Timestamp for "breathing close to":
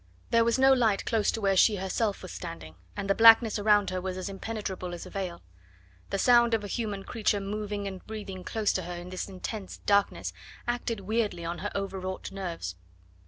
8.07-8.81